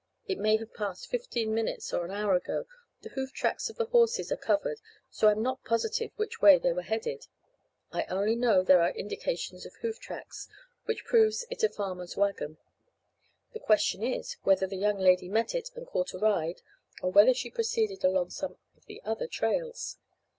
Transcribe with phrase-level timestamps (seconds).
[0.27, 2.65] It may have passed fifteen minutes or an hour ago.
[3.03, 4.81] The hoof tracks of the horses are covered,
[5.11, 7.27] so I'm not positive which way they headed;
[7.91, 10.47] I only know there are indications of hoof tracks,
[10.85, 12.57] which proves it a farmer's wagon.
[13.53, 16.63] The question is, whether the young lady met it, and caught a ride,
[17.03, 19.99] or whether she proceeded along some of the other trails.